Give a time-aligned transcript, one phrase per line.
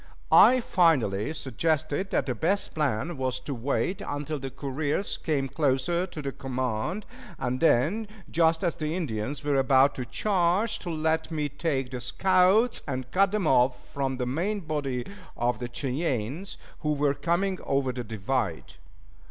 [0.31, 6.07] I finally suggested that the best plan was to wait until the couriers came closer
[6.07, 7.05] to the command,
[7.37, 12.01] and then, just as the Indians were about to charge, to let me take the
[12.01, 15.05] scouts and cut them off from the main body
[15.37, 18.73] of the Cheyennes who were coming over the divide.